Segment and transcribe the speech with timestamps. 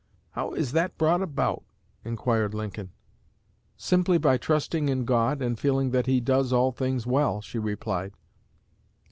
[0.31, 1.63] 'How is that brought about?'
[2.03, 2.55] inquired Mr.
[2.55, 2.91] Lincoln.
[3.77, 8.13] 'Simply by trusting in God, and feeling that He does all things well,' she replied.